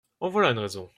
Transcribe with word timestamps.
En 0.19 0.29
voilà 0.29 0.51
une 0.51 0.59
raison! 0.59 0.89